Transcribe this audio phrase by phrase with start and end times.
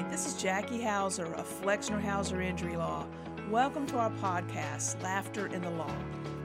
[0.00, 3.06] Hi, this is Jackie Hauser of Flexner Hauser Injury Law.
[3.50, 5.94] Welcome to our podcast, Laughter in the Law.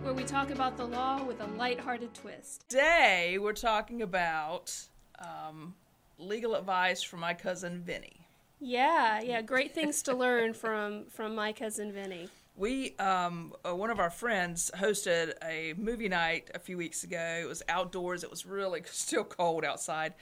[0.03, 2.67] where we talk about the law with a lighthearted twist.
[2.67, 4.77] Today, we're talking about
[5.19, 5.73] um,
[6.17, 8.27] legal advice from my cousin Vinny.
[8.59, 12.27] Yeah, yeah, great things to learn from from my cousin Vinny.
[12.57, 17.39] We, um, uh, one of our friends, hosted a movie night a few weeks ago.
[17.41, 18.25] It was outdoors.
[18.25, 20.13] It was really still cold outside.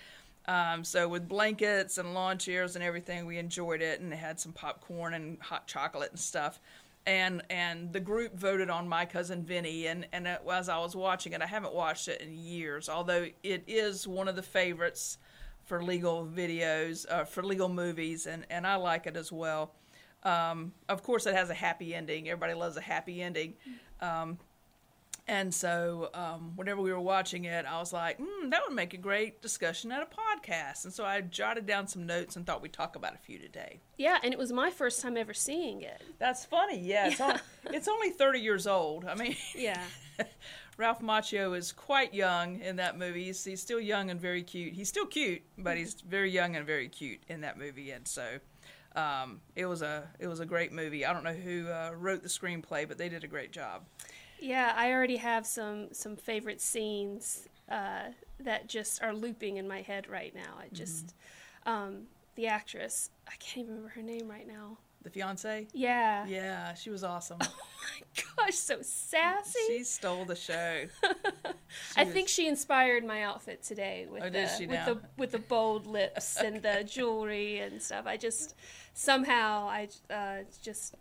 [0.45, 4.51] Um, so with blankets and lawn chairs and everything, we enjoyed it and had some
[4.51, 6.59] popcorn and hot chocolate and stuff.
[7.05, 9.87] And and the group voted on my cousin Vinny.
[9.87, 12.89] And and it, as I was watching it, I haven't watched it in years.
[12.89, 15.17] Although it is one of the favorites
[15.63, 19.73] for legal videos, uh, for legal movies, and and I like it as well.
[20.23, 22.29] Um, of course, it has a happy ending.
[22.29, 23.55] Everybody loves a happy ending.
[24.01, 24.37] Um,
[25.27, 28.93] and so, um, whenever we were watching it, I was like, mm, that would make
[28.93, 30.83] a great discussion at a podcast.
[30.83, 33.79] And so I jotted down some notes and thought we'd talk about a few today.
[33.97, 36.01] Yeah, and it was my first time ever seeing it.
[36.19, 36.79] That's funny.
[36.79, 37.25] Yeah, it's, Yeah.
[37.27, 37.41] Only,
[37.77, 39.05] it's only 30 years old.
[39.05, 39.81] I mean, Yeah.
[40.77, 43.25] Ralph Macchio is quite young in that movie.
[43.25, 44.73] He's, he's still young and very cute.
[44.73, 47.91] He's still cute, but he's very young and very cute in that movie.
[47.91, 48.39] And so
[48.95, 51.05] um, it was a it was a great movie.
[51.05, 53.83] I don't know who uh, wrote the screenplay, but they did a great job.
[54.39, 59.81] Yeah, I already have some some favorite scenes uh, that just are looping in my
[59.81, 60.57] head right now.
[60.59, 61.15] I just
[61.65, 62.03] um,
[62.35, 64.77] the actress, I can't even remember her name right now.
[65.03, 65.67] The fiance.
[65.73, 66.25] Yeah.
[66.25, 67.39] Yeah, she was awesome.
[67.85, 67.89] Oh
[68.37, 69.59] my gosh, so sassy.
[69.67, 70.85] she stole the show.
[71.97, 75.31] I was- think she inspired my outfit today with Oh, the she with the with
[75.33, 78.05] the bold lips and the jewelry and stuff.
[78.07, 78.55] I just
[78.93, 80.95] somehow I uh, just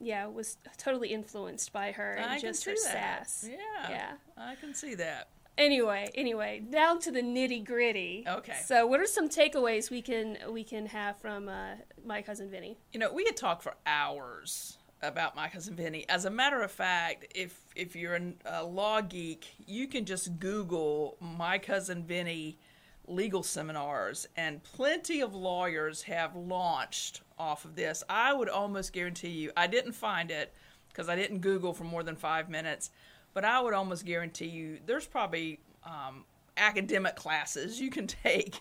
[0.00, 3.28] yeah was totally influenced by her and I just her that.
[3.30, 3.46] sass.
[3.48, 4.12] Yeah, Yeah.
[4.36, 5.28] I can see that.
[5.56, 8.24] Anyway, anyway, down to the nitty gritty.
[8.26, 8.56] Okay.
[8.64, 12.76] So, what are some takeaways we can we can have from uh, my cousin Vinny?
[12.92, 16.06] You know, we could talk for hours about my cousin Vinny.
[16.08, 20.40] As a matter of fact, if if you're an- a law geek, you can just
[20.40, 22.58] Google my cousin Vinny
[23.06, 28.02] legal seminars, and plenty of lawyers have launched off of this.
[28.08, 30.52] I would almost guarantee you, I didn't find it
[30.88, 32.90] because I didn't Google for more than five minutes,
[33.32, 36.24] but I would almost guarantee you there's probably um,
[36.56, 38.60] academic classes you can take,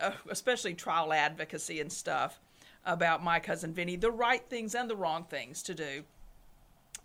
[0.00, 2.40] uh, especially trial advocacy and stuff
[2.84, 6.04] about my cousin Vinny, the right things and the wrong things to do.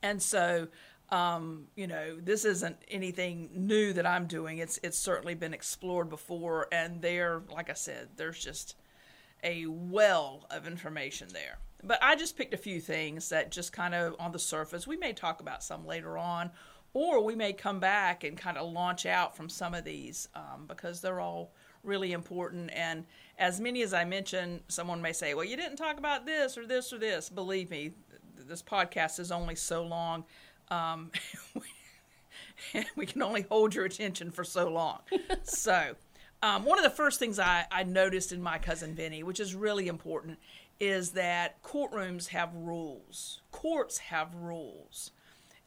[0.04, 0.68] And so,
[1.10, 4.58] um, you know, this isn't anything new that I'm doing.
[4.58, 8.76] It's it's certainly been explored before, and there, like I said, there's just
[9.44, 11.60] a well of information there.
[11.84, 14.88] But I just picked a few things that just kind of on the surface.
[14.88, 16.52] We may talk about some later on,
[16.94, 20.66] or we may come back and kind of launch out from some of these um,
[20.68, 21.54] because they're all
[21.84, 22.72] really important.
[22.74, 23.06] And
[23.38, 26.66] as many as I mentioned, someone may say, well, you didn't talk about this or
[26.66, 27.30] this or this.
[27.30, 30.26] Believe me, th- this podcast is only so long.
[30.70, 31.12] Um,
[32.96, 35.00] we can only hold your attention for so long.
[35.44, 35.96] so,
[36.44, 39.56] um, one of the first things I, I noticed in my cousin Vinny, which is
[39.56, 40.40] really important,
[40.80, 43.42] is that courtrooms have rules.
[43.52, 45.12] Courts have rules.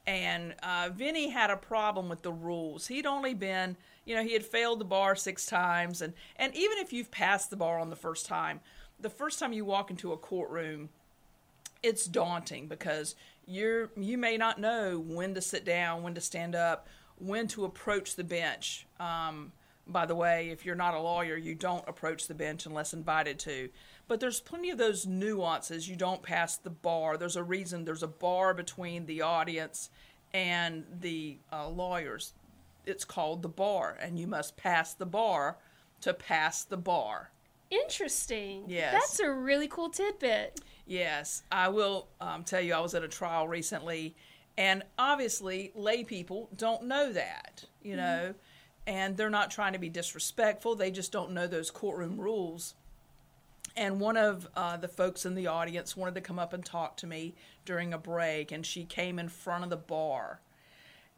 [0.07, 2.87] And uh, Vinny had a problem with the rules.
[2.87, 6.01] He'd only been, you know, he had failed the bar six times.
[6.01, 8.61] And, and even if you've passed the bar on the first time,
[8.99, 10.89] the first time you walk into a courtroom,
[11.83, 13.15] it's daunting because
[13.51, 16.89] you're you may not know when to sit down, when to stand up,
[17.19, 18.87] when to approach the bench.
[18.99, 19.53] Um,
[19.87, 23.39] by the way, if you're not a lawyer, you don't approach the bench unless invited
[23.41, 23.69] to.
[24.07, 25.89] But there's plenty of those nuances.
[25.89, 27.17] You don't pass the bar.
[27.17, 27.85] There's a reason.
[27.85, 29.91] There's a bar between the audience
[30.33, 32.33] and the uh, lawyers.
[32.87, 35.59] It's called the bar, and you must pass the bar
[36.03, 37.31] to pass the bar.
[37.71, 38.65] Interesting.
[38.69, 38.93] Yes.
[38.93, 40.61] That's a really cool tidbit.
[40.87, 42.75] Yes, I will um, tell you.
[42.75, 44.17] I was at a trial recently,
[44.59, 48.35] and obviously, lay people don't know that, you know,
[48.87, 50.75] and they're not trying to be disrespectful.
[50.75, 52.75] They just don't know those courtroom rules.
[53.77, 56.97] And one of uh, the folks in the audience wanted to come up and talk
[56.99, 57.35] to me
[57.65, 60.41] during a break, and she came in front of the bar.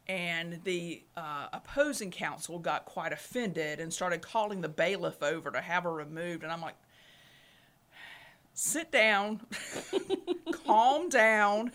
[0.07, 5.61] And the uh, opposing counsel got quite offended and started calling the bailiff over to
[5.61, 6.43] have her removed.
[6.43, 6.75] And I'm like,
[8.53, 9.41] sit down,
[10.65, 11.71] calm down.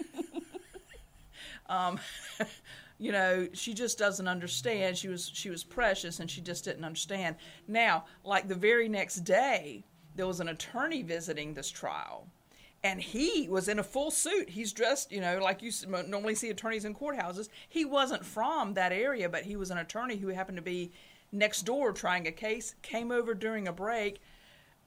[1.68, 1.98] Um,
[2.98, 4.96] you know, she just doesn't understand.
[4.96, 7.36] She was she was precious, and she just didn't understand.
[7.66, 9.84] Now, like the very next day,
[10.16, 12.26] there was an attorney visiting this trial,
[12.82, 14.48] and he was in a full suit.
[14.50, 17.48] He's dressed, you know, like you normally see attorneys in courthouses.
[17.68, 20.92] He wasn't from that area, but he was an attorney who happened to be
[21.32, 22.74] next door trying a case.
[22.82, 24.20] Came over during a break.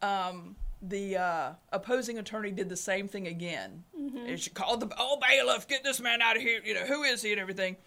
[0.01, 3.83] Um, the uh, opposing attorney did the same thing again.
[4.27, 6.61] And she called the oh bailiff, get this man out of here.
[6.63, 7.77] You know who is he and everything.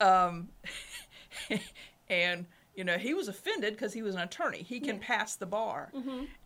[0.00, 0.48] Um,
[2.08, 4.62] and you know he was offended because he was an attorney.
[4.62, 5.90] He can pass the bar.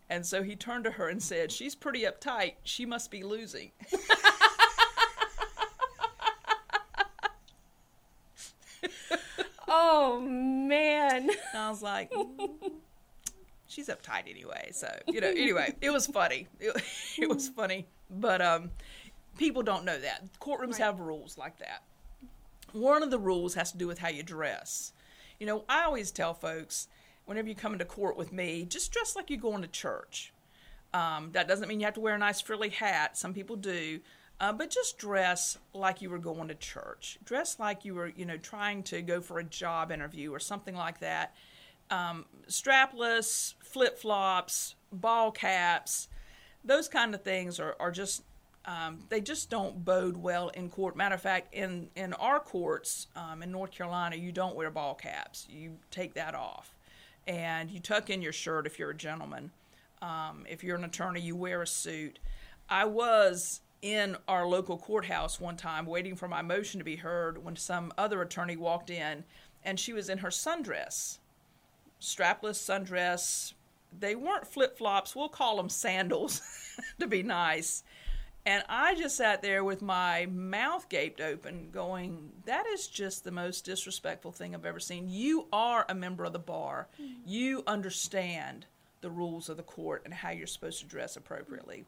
[0.09, 2.53] And so he turned to her and said, "She's pretty uptight.
[2.63, 3.71] She must be losing."
[9.69, 11.29] Oh man.
[11.29, 12.71] And I was like, "Mm,
[13.77, 14.69] she's uptight anyway.
[14.73, 16.47] So, you know, anyway, it was funny.
[16.59, 16.83] It,
[17.19, 17.85] it was funny.
[18.09, 18.71] But um,
[19.37, 20.23] people don't know that.
[20.41, 20.77] Courtrooms Right.
[20.79, 21.83] have rules like that.
[22.73, 24.93] One of the rules has to do with how you dress.
[25.39, 26.87] You know, I always tell folks
[27.25, 30.33] whenever you come into court with me, just dress like you're going to church.
[30.93, 33.15] Um, that doesn't mean you have to wear a nice frilly hat.
[33.17, 33.99] Some people do.
[34.39, 37.17] Uh, but just dress like you were going to church.
[37.25, 40.75] Dress like you were, you know, trying to go for a job interview or something
[40.75, 41.35] like that.
[41.89, 46.09] Um, strapless, flip flops, ball caps,
[46.63, 48.23] those kind of things are, are just,
[48.65, 50.97] um, they just don't bode well in court.
[50.97, 54.95] Matter of fact, in, in our courts um, in North Carolina, you don't wear ball
[54.95, 55.47] caps.
[55.49, 56.75] You take that off.
[57.25, 59.51] And you tuck in your shirt if you're a gentleman.
[60.01, 62.19] Um, if you're an attorney, you wear a suit.
[62.69, 67.43] I was in our local courthouse one time waiting for my motion to be heard
[67.43, 69.23] when some other attorney walked in
[69.63, 71.19] and she was in her sundress,
[72.01, 73.53] strapless sundress.
[73.97, 76.41] They weren't flip flops, we'll call them sandals
[76.99, 77.83] to be nice.
[78.45, 83.31] And I just sat there with my mouth gaped open, going, That is just the
[83.31, 85.09] most disrespectful thing I've ever seen.
[85.09, 86.87] You are a member of the bar,
[87.25, 88.65] you understand
[89.01, 91.85] the rules of the court and how you're supposed to dress appropriately.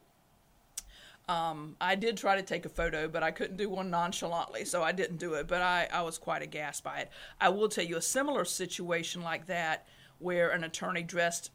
[1.28, 4.82] Um, I did try to take a photo, but I couldn't do one nonchalantly, so
[4.82, 5.46] I didn't do it.
[5.46, 7.10] But I, I was quite aghast by it.
[7.40, 9.86] I will tell you a similar situation like that
[10.20, 11.50] where an attorney dressed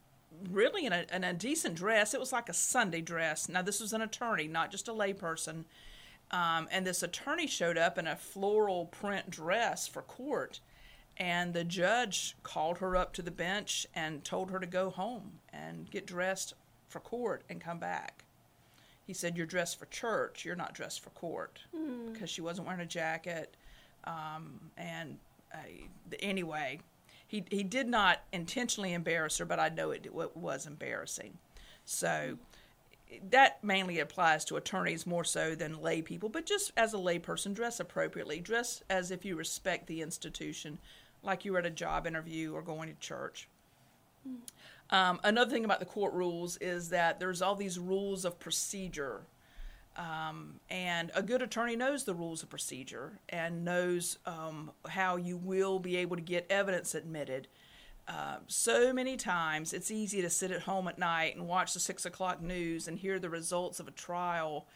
[0.52, 2.14] really in a, in a decent dress.
[2.14, 3.48] It was like a Sunday dress.
[3.48, 5.64] Now, this was an attorney, not just a layperson.
[6.32, 10.60] Um, and this attorney showed up in a floral print dress for court.
[11.18, 15.40] And the judge called her up to the bench and told her to go home
[15.54, 16.56] and get dressed
[16.90, 18.26] for court and come back
[19.06, 21.60] he said you're dressed for church you're not dressed for court
[22.12, 23.56] because she wasn't wearing a jacket
[24.06, 25.18] um, and
[25.54, 25.58] uh,
[26.20, 26.80] anyway
[27.27, 31.38] he, he did not intentionally embarrass her but i know it, it was embarrassing.
[31.88, 32.38] So
[33.30, 37.19] that mainly applies to attorneys more so than lay people but just as a lay
[37.19, 38.39] person dress appropriately.
[38.39, 40.80] Dress as if you respect the institution
[41.24, 43.48] like you were at a job interview or going to church.
[44.92, 49.22] Um, another thing about the court rules is that there's all these rules of procedure.
[49.98, 55.38] Um, and a good attorney knows the rules of procedure and knows um, how you
[55.38, 57.48] will be able to get evidence admitted.
[58.08, 61.80] Uh, so many times it's easy to sit at home at night and watch the
[61.80, 64.68] six o'clock news and hear the results of a trial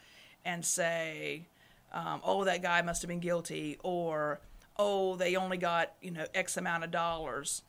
[0.44, 1.46] and say,
[1.92, 4.40] um, oh, that guy must have been guilty, or
[4.78, 7.62] oh, they only got, you know, X amount of dollars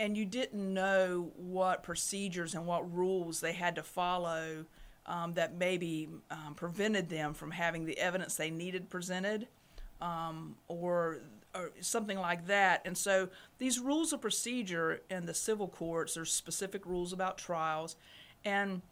[0.00, 4.64] and you didn't know what procedures and what rules they had to follow
[5.10, 9.48] um, that maybe um, prevented them from having the evidence they needed presented
[10.00, 11.18] um, or,
[11.52, 12.82] or something like that.
[12.84, 13.28] And so
[13.58, 17.96] these rules of procedure in the civil courts, there's specific rules about trials.
[18.44, 18.82] And,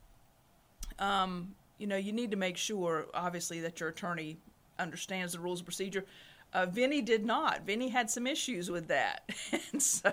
[0.99, 4.39] um, you know, you need to make sure, obviously, that your attorney
[4.77, 6.05] understands the rules of procedure.
[6.53, 7.65] Uh, Vinny did not.
[7.65, 9.31] Vinny had some issues with that,
[9.73, 10.13] and so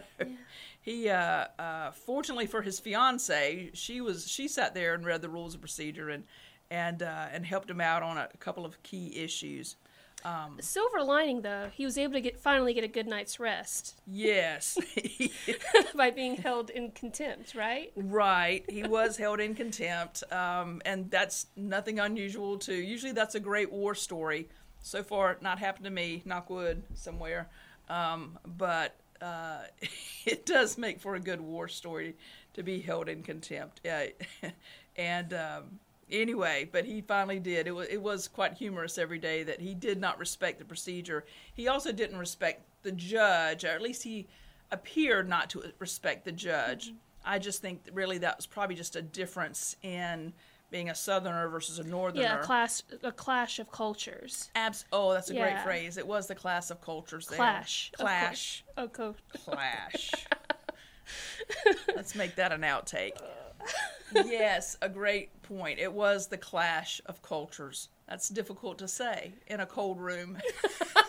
[0.86, 5.30] he, uh, uh, fortunately for his fiance, she was she sat there and read the
[5.30, 6.26] rules of procedure and
[6.70, 9.78] and uh, and helped him out on a couple of key issues.
[10.60, 14.78] Silver lining though, he was able to get finally get a good night's rest Yes,
[15.96, 17.92] by being held in contempt, right?
[17.96, 18.64] right.
[18.70, 22.60] He was held in contempt, um, and that's nothing unusual.
[22.60, 24.50] To usually that's a great war story.
[24.82, 26.22] So far, not happened to me.
[26.26, 27.50] Knock wood somewhere,
[27.90, 29.60] um, but uh,
[30.26, 32.16] it does make for a good war story
[32.54, 33.82] to be held in contempt.
[33.84, 34.08] Yeah,
[34.96, 35.80] and um,
[36.12, 37.68] anyway, but he finally did.
[37.68, 41.26] It was it was quite humorous every day that he did not respect the procedure.
[41.54, 44.28] He also didn't respect the judge, or at least he
[44.72, 46.94] appeared not to respect the judge.
[47.24, 50.34] I just think that really that was probably just a difference in
[50.72, 52.24] being a southerner versus a northerner.
[52.24, 54.50] Yeah, a clash a clash of cultures.
[54.56, 55.98] Abs- oh, that's a great phrase.
[55.98, 57.38] It was the class of cultures there.
[57.38, 57.92] Clash.
[57.98, 58.64] Clash.
[58.78, 60.12] Oh, co- Clash.
[61.96, 63.18] Let's make that an outtake.
[64.14, 65.80] yes, a great point.
[65.80, 67.90] It was the clash of cultures.
[68.08, 70.38] That's difficult to say in a cold room.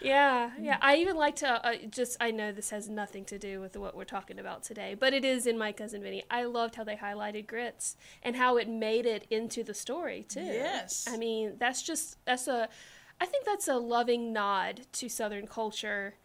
[0.00, 0.78] Yeah, yeah.
[0.80, 2.16] I even like to uh, just.
[2.20, 5.24] I know this has nothing to do with what we're talking about today, but it
[5.24, 6.22] is in my cousin Vinny.
[6.30, 10.40] I loved how they highlighted grits and how it made it into the story too.
[10.42, 11.06] Yes.
[11.08, 12.68] I mean, that's just that's a.
[13.20, 16.16] I think that's a loving nod to Southern culture,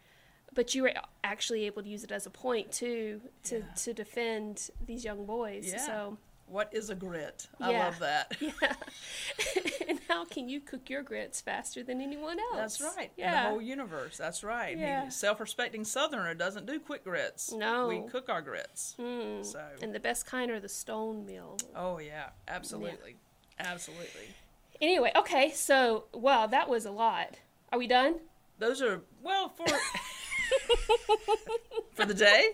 [0.54, 0.92] but you were
[1.24, 3.64] actually able to use it as a point too to Yeah.
[3.84, 5.72] to defend these young boys.
[5.72, 5.78] Yeah.
[5.86, 6.18] So
[6.52, 7.46] What is a grit?
[7.58, 7.84] I Yeah.
[7.86, 8.36] love that.
[8.40, 8.74] yeah.
[9.88, 12.78] and how can you cook your grits faster than anyone else?
[12.78, 13.10] That's right.
[13.16, 13.44] In Yeah.
[13.44, 14.18] the whole universe.
[14.18, 14.76] That's right.
[14.76, 15.08] Yeah.
[15.08, 17.52] Self-respecting Southerner doesn't do quick grits.
[17.52, 17.88] No.
[17.88, 18.94] We cook our grits.
[18.98, 19.46] Mm.
[19.46, 19.64] So.
[19.80, 21.56] And the best kind are the stone meal.
[21.74, 23.16] Oh yeah, absolutely,
[23.58, 24.28] absolutely.
[24.82, 27.38] Anyway, okay, so wow, that was a lot.
[27.72, 28.16] Are we done?
[28.58, 29.64] Those are well for
[31.94, 32.48] for the day.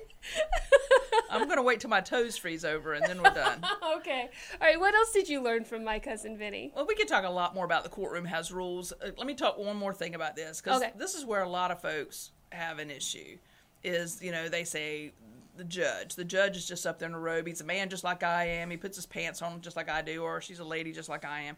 [1.31, 3.63] I'm gonna wait till my toes freeze over and then we're done.
[3.99, 4.29] okay.
[4.61, 4.81] All right.
[4.81, 6.73] What else did you learn from my cousin Vinny?
[6.75, 8.93] Well, we could talk a lot more about the courtroom has rules.
[8.93, 10.93] Uh, let me talk one more thing about this because Okay.
[10.97, 13.37] this is where a lot of folks have an issue.
[13.85, 15.13] Is you know they say
[15.57, 16.15] the judge.
[16.15, 17.47] The judge is just up there in a robe.
[17.47, 18.71] He's a man just like I am.
[18.71, 21.25] He puts his pants on just like I do, or she's a lady just like
[21.25, 21.57] I am.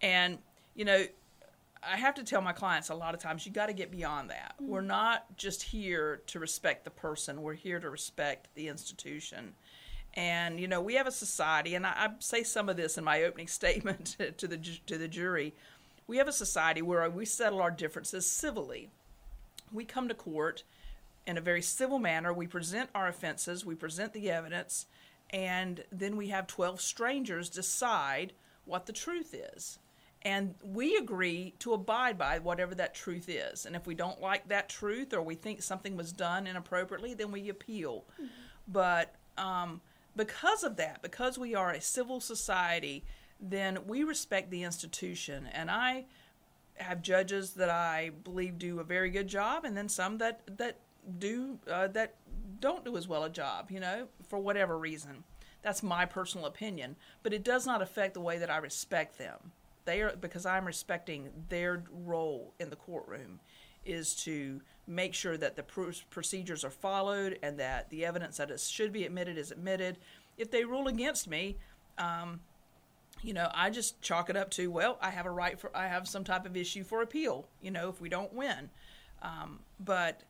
[0.00, 0.38] And
[0.74, 1.04] you know,
[1.82, 4.30] I have to tell my clients a lot of times you got to get beyond
[4.30, 4.54] that.
[4.56, 4.70] Mm-hmm.
[4.70, 7.42] We're not just here to respect the person.
[7.42, 9.54] We're here to respect the institution.
[10.14, 13.04] And you know, we have a society, and I, I say some of this in
[13.04, 15.54] my opening statement to the to the jury.
[16.06, 18.88] We have a society where we settle our differences civilly.
[19.72, 20.64] We come to court
[21.26, 22.32] in a very civil manner.
[22.32, 24.86] We present our offenses, we present the evidence,
[25.30, 28.32] and then we have 12 strangers decide
[28.64, 29.78] what the truth is.
[30.22, 33.66] And we agree to abide by whatever that truth is.
[33.66, 37.30] And if we don't like that truth or we think something was done inappropriately, then
[37.30, 38.04] we appeal.
[38.66, 39.80] But um,
[40.16, 43.04] because of that, because we are a civil society,
[43.40, 45.48] then we respect the institution.
[45.52, 46.06] And I
[46.76, 50.78] have judges that I believe do a very good job, and then some that that
[51.18, 52.14] do uh, that
[52.60, 53.70] don't do as well a job.
[53.70, 55.24] You know, for whatever reason.
[55.60, 59.52] That's my personal opinion, but it does not affect the way that I respect them.
[59.88, 63.40] They are because I'm respecting their role in the courtroom
[63.86, 68.50] is to make sure that the pr- procedures are followed and that the evidence that
[68.50, 69.96] is, should be admitted is admitted.
[70.36, 71.56] If they rule against me,
[71.96, 72.40] um,
[73.22, 75.86] you know, I just chalk it up to, well, I have a right for, I
[75.86, 78.68] have some type of issue for appeal, you know, if we don't win.
[79.22, 80.20] Um, but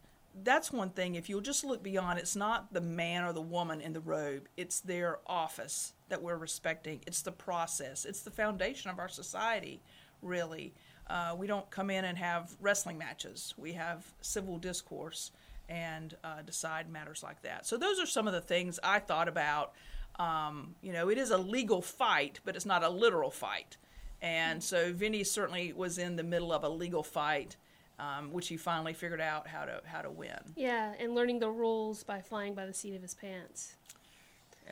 [0.43, 1.15] that's one thing.
[1.15, 4.49] If you'll just look beyond, it's not the man or the woman in the robe,
[4.57, 7.01] it's their office that we're respecting.
[7.07, 9.81] It's the process, it's the foundation of our society,
[10.23, 10.75] really.
[11.09, 15.31] Uh, we don't come in and have wrestling matches, we have civil discourse
[15.69, 17.67] and uh, decide matters like that.
[17.67, 19.73] So, those are some of the things I thought about.
[20.19, 23.77] Um, you know, it is a legal fight, but it's not a literal fight.
[24.21, 27.57] And so Vinny certainly was in the middle of a legal fight,
[27.99, 31.51] um, which he finally figured out how to how to win Yeah, and learning the
[31.51, 33.75] rules by flying by the seat of his pants.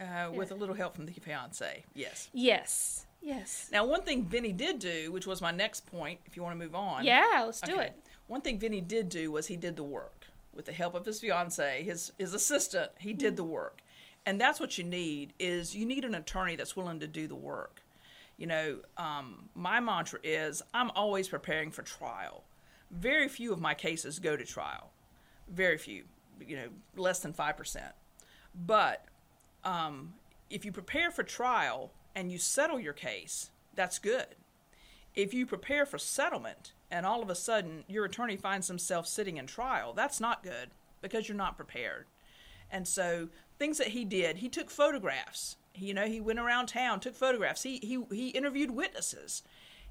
[0.01, 1.85] uh, with a little help from the fiance.
[1.95, 2.29] Yes.
[2.33, 3.07] Yes.
[3.23, 3.69] Yes.
[3.73, 6.63] Now, one thing Vinny did do, which was my next point, if you want to
[6.65, 7.05] move on.
[7.05, 7.87] Yeah, let's do Okay.
[7.87, 7.97] it.
[8.29, 11.21] One thing Vinny did do was he did the work with the help of his
[11.21, 12.91] fiance, his his assistant.
[12.99, 13.81] He did the work,
[14.27, 17.35] and that's what you need is you need an attorney that's willing to do the
[17.35, 17.83] work.
[18.37, 22.45] You know, um, my mantra is I'm always preparing for trial.
[22.91, 24.93] Very few of my cases go to trial.
[25.49, 26.05] Very few.
[26.47, 27.93] You know, less than five percent.
[28.55, 29.05] But
[29.65, 30.15] um,
[30.51, 34.37] if you prepare for trial and you settle your case, that's good.
[35.15, 39.39] If you prepare for settlement and all of a sudden your attorney finds himself sitting
[39.39, 42.07] in trial, that's not good because you're not prepared.
[42.71, 43.29] And so
[43.59, 45.57] things that he did, he took photographs.
[45.75, 47.63] You know, he went around town, took photographs.
[47.63, 49.43] He he he interviewed witnesses.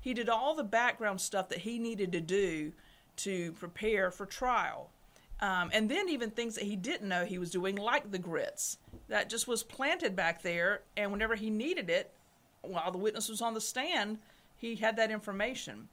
[0.06, 2.74] He did all the background stuff that he needed to do
[3.16, 4.92] to prepare for trial.
[5.40, 8.78] Um, and then even things that he didn't know he was doing, like the grits,
[9.08, 10.84] that just was planted back there.
[10.96, 12.14] And whenever he needed it,
[12.62, 14.20] while the witness was on the stand,
[14.56, 15.90] he had that information.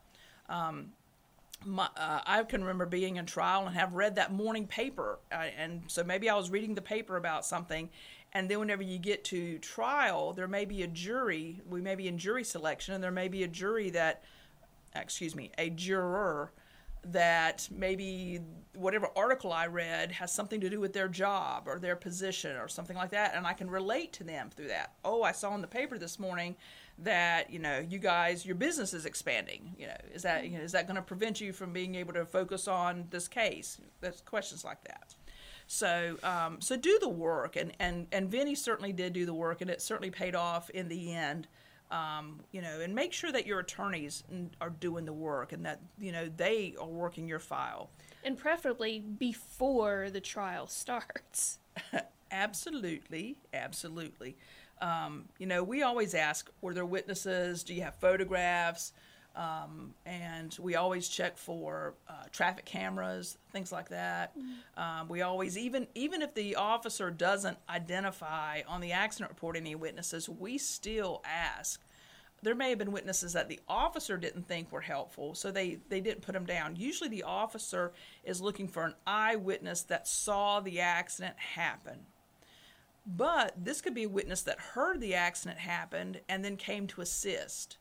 [0.47, 0.93] Um,
[1.65, 5.47] my, uh, I can remember being in trial and have read that morning paper, uh,
[5.57, 7.89] and so maybe I was reading the paper about something,
[8.33, 11.61] and then whenever you get to trial, there may be a jury.
[11.69, 14.25] We may be in jury selection, and there may be a jury that,
[14.95, 16.53] excuse me, a juror
[17.05, 18.41] that maybe
[18.75, 22.69] whatever article I read has something to do with their job or their position or
[22.69, 24.95] something like that, and I can relate to them through that.
[25.05, 26.57] Oh, I saw in the paper this morning
[26.99, 29.75] that you know you guys your business is expanding.
[29.79, 32.13] You know, is that you know, is that going to prevent you from being able
[32.15, 33.79] to focus on this case?
[34.01, 35.15] There's questions like that.
[35.73, 39.63] So, um, so do the work, and and and Vinny certainly did do the work,
[39.63, 41.49] and it certainly paid off in the end.
[41.91, 44.23] Um, you know, and make sure that your attorneys
[44.61, 47.89] are doing the work and that you know they are working your file.
[48.23, 51.59] And preferably before the trial starts.
[52.31, 54.37] Absolutely, absolutely.
[54.83, 57.65] Um, you know, we always ask, were there witnesses?
[57.65, 58.93] Do you have photographs?
[59.35, 64.35] Um, and we always check for uh, traffic cameras, things like that.
[64.77, 69.75] Um, we always, even even if the officer doesn't identify on the accident report any
[69.75, 71.81] witnesses, we still ask.
[72.43, 76.01] There may have been witnesses that the officer didn't think were helpful, so they, they
[76.01, 76.75] didn't put them down.
[76.75, 77.93] Usually, the officer
[78.25, 82.01] is looking for an eyewitness that saw the accident happen.
[83.07, 87.01] But this could be a witness that heard the accident happened and then came to
[87.01, 87.79] assist.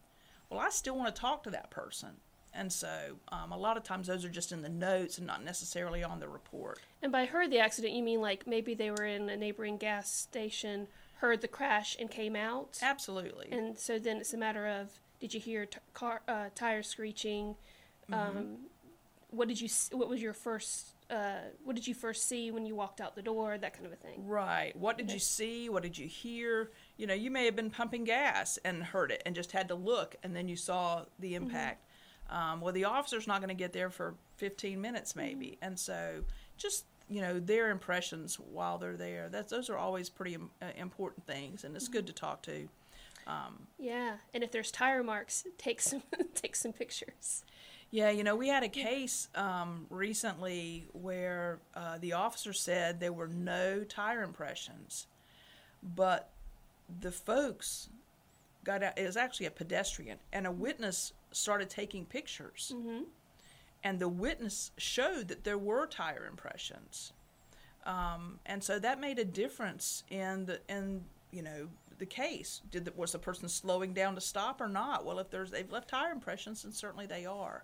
[0.51, 2.09] Well, I still want to talk to that person.
[2.53, 2.89] And so
[3.29, 6.19] um, a lot of times those are just in the notes and not necessarily on
[6.19, 6.79] the report.
[7.01, 10.11] And by heard the accident, you mean like maybe they were in a neighboring gas
[10.13, 12.77] station, heard the crash, and came out?
[12.81, 13.47] Absolutely.
[13.51, 14.89] And so then it's a matter of
[15.21, 17.55] did you hear t- car uh, tires screeching?
[18.11, 18.57] Um,
[19.29, 19.69] what did you?
[19.93, 20.87] What was your first?
[21.09, 23.57] Uh, what did you first see when you walked out the door?
[23.57, 24.27] That kind of a thing.
[24.27, 24.75] Right.
[24.75, 25.13] What did Okay.
[25.13, 25.69] you see?
[25.69, 26.71] What did you hear?
[27.01, 29.75] You know, you may have been pumping gas and heard it and just had to
[29.75, 31.83] look and then you saw the impact.
[32.29, 35.57] Um, well, the officer's not going to get there for 15 minutes maybe.
[35.63, 36.23] And so
[36.57, 39.29] just, you know, their impressions while they're there.
[39.29, 42.69] That's those are always pretty uh, important things and it's good to talk to.
[43.79, 46.03] Yeah, and if there's tire marks, take some
[46.35, 47.43] take some pictures.
[47.89, 53.11] Yeah, you know, we had a case um, recently where uh, the officer said there
[53.11, 55.07] were no tire impressions,
[55.81, 56.29] but
[56.99, 57.89] the folks
[58.63, 58.97] got out.
[58.97, 63.03] It was actually a pedestrian, and a witness started taking pictures, Mm-hmm.
[63.83, 67.13] and the witness showed that there were tire impressions,
[67.85, 72.61] um, and so that made a difference in the in you know the case.
[72.71, 75.05] Did the, was the person slowing down to stop or not?
[75.05, 77.63] Well, if there's they've left tire impressions, then certainly they are.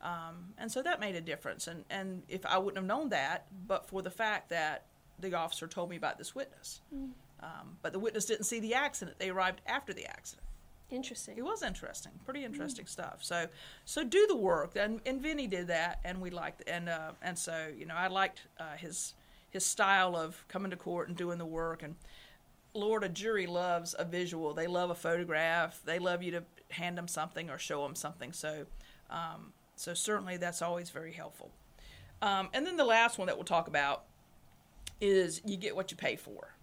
[0.00, 1.66] Um, and so that made a difference.
[1.66, 4.84] And, and if I wouldn't have known that, but for the fact that
[5.18, 6.80] the officer told me about this witness.
[7.40, 9.18] Um, but the witness didn't see the accident.
[9.18, 10.46] They arrived after the accident.
[10.90, 11.36] Interesting.
[11.36, 13.18] It was interesting, pretty interesting stuff.
[13.20, 13.46] So,
[13.84, 17.38] so do the work, and and Vinny did that, and we liked, and uh, and
[17.38, 19.12] so you know I liked uh, his
[19.50, 21.94] his style of coming to court and doing the work, and
[22.74, 24.54] Lord, a jury loves a visual.
[24.54, 25.80] They love a photograph.
[25.84, 28.32] They love you to hand them something or show them something.
[28.32, 28.66] So,
[29.10, 31.50] um, so certainly that's always very helpful.
[32.20, 34.04] Um, and then the last one that we'll talk about
[35.00, 36.54] is you get what you pay for.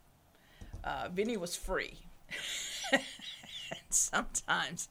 [0.86, 1.98] Uh, Vinny was free.
[3.90, 4.88] sometimes,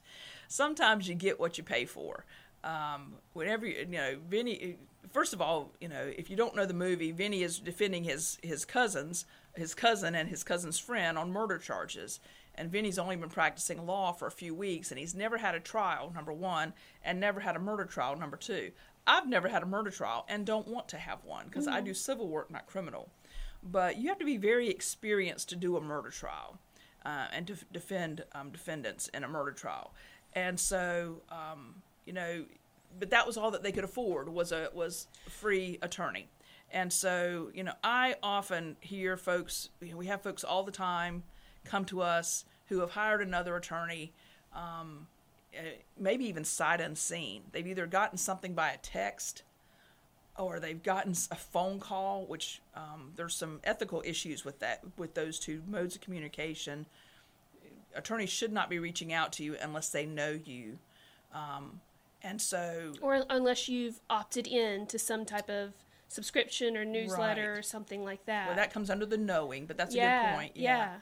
[0.47, 2.25] sometimes you get what you pay for.
[2.63, 4.77] Um, whenever you, you know, Vinny.
[5.13, 8.37] First of all, you know, if you don't know the movie, Vinny is defending his
[8.41, 12.19] his cousins, his cousin and his cousin's friend on murder charges.
[12.55, 15.59] And Vinny's only been practicing law for a few weeks, and he's never had a
[15.59, 16.11] trial.
[16.13, 18.15] Number one, and never had a murder trial.
[18.15, 18.71] Number two,
[19.07, 21.93] I've never had a murder trial and don't want to have one because I do
[21.93, 23.09] civil work, not criminal.
[23.65, 26.59] But you have to be very experienced to do a murder trial
[27.05, 29.93] uh, and to defend um, defendants in a murder trial.
[30.33, 31.75] And so, um,
[32.05, 32.45] you know,
[32.99, 36.27] but that was all that they could afford was a was free attorney.
[36.71, 39.69] And so, you know, I often hear folks.
[39.81, 41.23] You know, we have folks all the time
[41.63, 44.13] come to us who have hired another attorney.
[44.53, 45.07] Um,
[45.57, 45.61] uh,
[45.97, 47.43] maybe even sight unseen.
[47.51, 49.43] They've either gotten something by a text
[50.37, 55.13] or they've gotten a phone call, which um, there's some ethical issues with that, with
[55.13, 56.85] those two modes of communication.
[57.95, 60.77] Attorneys should not be reaching out to you unless they know you.
[61.33, 61.79] Um,
[62.21, 65.73] and so, Or unless you've opted in to some type of
[66.07, 67.59] subscription or newsletter Right.
[67.59, 68.47] or something like that.
[68.47, 70.51] well, that comes under the knowing, but that's a yeah, good point.
[70.55, 70.95] Yeah.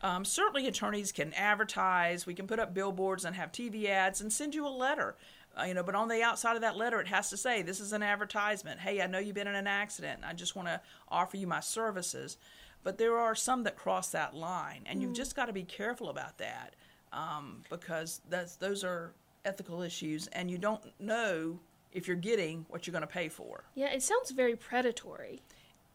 [0.00, 2.24] Um, certainly, attorneys can advertise.
[2.24, 5.16] We can put up billboards and have TV ads and send you a letter.
[5.58, 7.80] Uh, you know, but on the outside of that letter, it has to say, "This
[7.80, 8.80] is an advertisement.
[8.80, 10.20] Hey, I know you've been in an accident.
[10.24, 12.36] I just want to offer you my services."
[12.84, 16.10] But there are some that cross that line, and you've just got to be careful
[16.10, 16.74] about that
[17.12, 19.12] um, because that's those are
[19.44, 21.58] ethical issues, and you don't know
[21.92, 23.64] if you're getting what you're going to pay for.
[23.74, 25.42] Yeah, it sounds very predatory.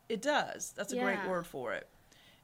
[0.09, 0.73] It does.
[0.75, 1.87] That's a great word for it.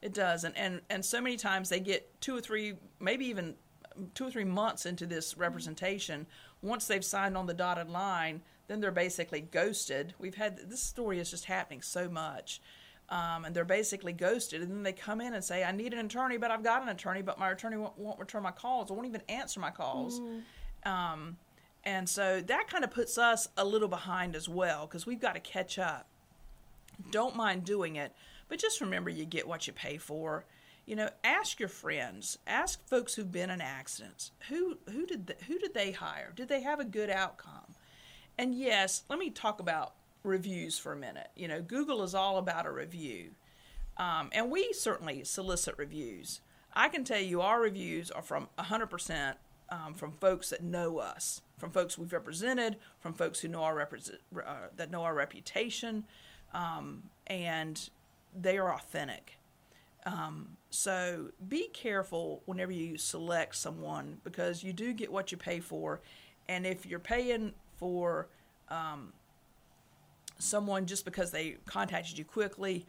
[0.00, 3.56] It does, and, and and so many times they get two or three, maybe even
[4.14, 6.26] two or three months into this representation.
[6.62, 10.14] Once they've signed on the dotted line, then they're basically ghosted.
[10.18, 12.60] We've had this story is just happening so much,
[13.08, 14.62] um, and they're basically ghosted.
[14.62, 16.88] And then they come in and say, "I need an attorney, but I've got an
[16.88, 18.90] attorney, but my attorney won't, won't return my calls.
[18.90, 20.20] won't even answer my calls."
[20.84, 21.36] Um,
[21.84, 25.34] and so that kind of puts us a little behind as well because we've got
[25.34, 26.06] to catch up
[27.10, 28.12] don't mind doing it,
[28.48, 30.44] but just remember you get what you pay for.
[30.90, 34.32] You know, ask your friends, ask folks who've been in accidents.
[34.48, 36.32] Who who did the, who did they hire?
[36.34, 37.76] Did they have a good outcome?
[38.36, 39.92] And yes, let me talk about
[40.24, 41.28] reviews for a minute.
[41.36, 43.30] You know, Google is all about a review,
[43.98, 46.40] um, and we certainly solicit reviews.
[46.74, 49.34] I can tell you, our reviews are from 100%
[49.68, 53.80] um, from folks that know us, from folks we've represented, from folks who know our
[53.80, 56.02] uh, that know our reputation,
[56.52, 57.90] um, and
[58.36, 59.36] they are authentic.
[60.04, 65.60] Um, so be careful whenever you select someone because you do get what you pay
[65.60, 66.00] for,
[66.48, 68.28] and if you're paying for
[68.68, 69.12] um,
[70.38, 72.86] someone just because they contacted you quickly,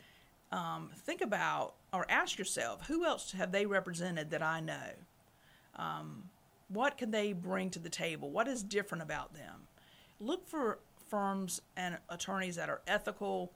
[0.52, 4.92] um, think about or ask yourself who else have they represented that I know.
[5.76, 6.24] Um,
[6.68, 8.30] what can they bring to the table?
[8.30, 9.68] What is different about them?
[10.20, 13.52] Look for firms and attorneys that are ethical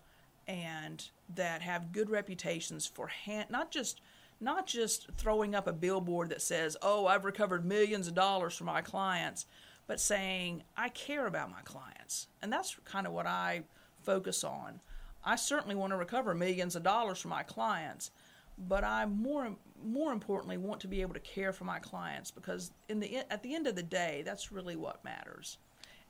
[0.47, 4.01] and that have good reputations for hand, not just
[4.45, 8.63] not just throwing up a billboard that says, "Oh, I've recovered millions of dollars for
[8.63, 9.45] my clients,"
[9.87, 13.63] but saying, "I care about my clients." And that's kind of what I
[14.03, 14.79] focus on.
[15.23, 18.11] I certainly want to recover millions of dollars for my clients,
[18.57, 22.71] but I more more importantly want to be able to care for my clients because
[22.87, 25.57] in the at the end of the day, that's really what matters.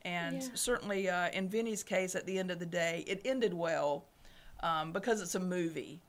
[0.04, 0.50] And Yeah.
[0.54, 4.06] certainly uh, in Vinny's case, at the end of the day, it ended well
[4.62, 6.02] um, because it's a movie.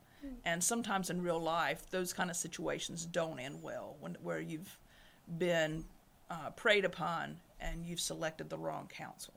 [0.44, 4.78] And sometimes in real life, those kind of situations don't end well when where you've
[5.38, 5.84] been
[6.30, 9.34] uh, preyed upon and you've selected the wrong counsel.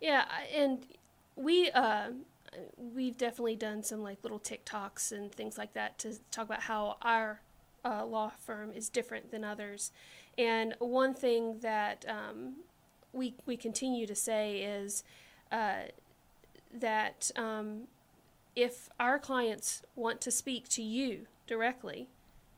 [0.00, 0.84] Yeah, and
[1.36, 2.10] we uh,
[2.76, 6.96] we've definitely done some like little TikToks and things like that to talk about how
[7.02, 7.40] our
[7.84, 9.92] uh, law firm is different than others.
[10.38, 12.56] And one thing that um,
[13.12, 15.04] we we continue to say is
[15.50, 15.82] uh,
[16.72, 17.82] that um,
[18.54, 22.08] if our clients want to speak to you directly,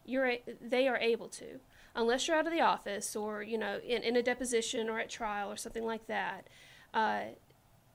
[0.04, 1.60] you're a- they are able to,
[1.94, 5.08] unless you're out of the office or you know in, in a deposition or at
[5.10, 6.48] trial or something like that.
[6.92, 7.20] Uh,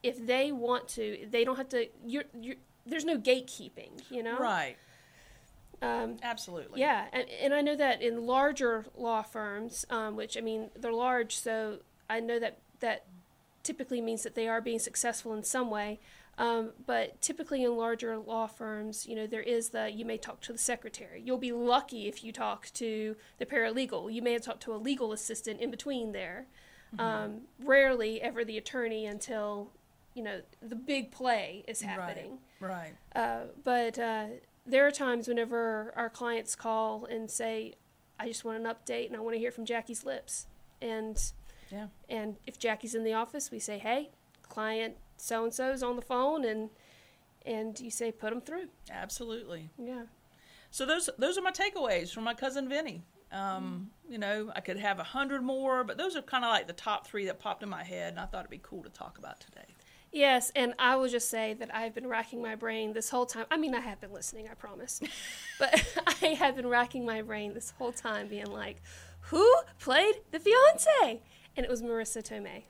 [0.02, 1.88] if they want to, they don't have to.
[2.06, 4.38] You're, you're there's no gatekeeping, you know.
[4.38, 4.78] Right.
[5.82, 6.82] Um, Absolutely.
[6.82, 10.92] yeah, and, and I know that in larger law firms, um, which I mean they're
[10.92, 13.06] large, so I know that that
[13.64, 16.00] typically means that they are being successful in some way.
[16.40, 20.40] Um, but typically in larger law firms, you know, there is the you may talk
[20.42, 21.22] to the secretary.
[21.24, 24.12] You'll be lucky if you talk to the paralegal.
[24.14, 26.48] You may have talked to a legal assistant in between there.
[26.98, 29.72] Um, rarely ever the attorney until
[30.16, 32.40] you know the big play is happening.
[32.60, 32.94] Right.
[33.14, 34.26] Uh, but uh,
[34.66, 37.74] there are times whenever our clients call and say,
[38.18, 40.48] "I just want an update and I want to hear from Jackie's lips."
[40.82, 41.22] And
[41.70, 41.88] Yeah.
[42.10, 44.10] and if Jackie's in the office, we say, "Hey,
[44.50, 46.70] client so and so's on the phone," and
[47.46, 49.70] and you say, "Put them through." Absolutely.
[49.78, 50.04] Yeah.
[50.72, 53.04] So those those are my takeaways from my cousin Vinny.
[53.32, 56.66] Um, You know, I could have a hundred more, but those are kind of like
[56.68, 58.90] the top three that popped in my head, and I thought it'd be cool to
[58.90, 59.66] talk about today.
[60.12, 63.46] Yes, and I will just say that I've been racking my brain this whole time.
[63.52, 65.00] I mean, I have been listening, I promise.
[65.60, 65.86] but
[66.24, 68.82] I have been racking my brain this whole time, being like,
[69.22, 69.48] who
[69.80, 71.22] played the fiance?
[71.56, 72.64] And it was Marisa Tomei.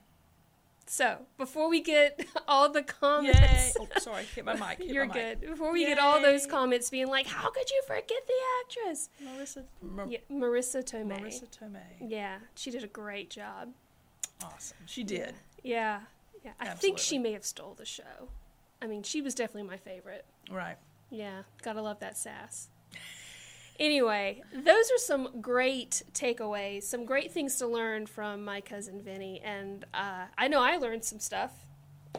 [0.92, 2.86] So, before we get all the Yay!
[2.88, 4.78] comments, Oh, sorry, hit my mic.
[4.80, 5.40] Hit you're my mic.
[5.42, 5.50] good.
[5.52, 8.34] Before we get all those comments being like, how could you forget the
[8.88, 9.10] actress?
[9.24, 11.22] Marisa, Mar- Yeah, Marisa Tomei.
[11.22, 11.78] Marisa Tomei.
[12.08, 13.70] Yeah, she did a great job.
[14.44, 14.78] Awesome.
[14.88, 15.36] She did.
[15.64, 16.00] Yeah,
[16.44, 16.54] yeah.
[16.60, 18.30] I think she may have stole the show.
[18.82, 20.26] I mean, she was definitely my favorite.
[20.50, 20.78] Right.
[21.12, 22.70] Yeah, gotta love that sass.
[23.80, 29.40] Anyway, those are some great takeaways, some great things to learn from my cousin Vinny,
[29.44, 31.66] and uh, I know I learned some stuff.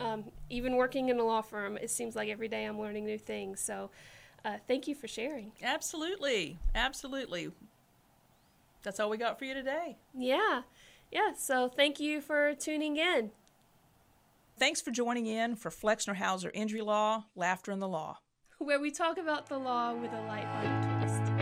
[0.00, 3.18] Um, even working in a law firm, it seems like every day I'm learning new
[3.18, 3.60] things.
[3.60, 3.90] So,
[4.44, 5.52] uh, thank you for sharing.
[5.62, 6.58] Absolutely.
[6.74, 7.50] Absolutely.
[8.82, 9.98] That's all we got for you today.
[10.16, 10.62] Yeah,
[11.12, 11.34] yeah.
[11.36, 13.32] So, thank you for tuning in.
[14.58, 18.18] Thanks for joining in for Flexner Hauser Injury Law, Laughter in the Law.
[18.58, 21.39] where we talk about the law with a lighthearted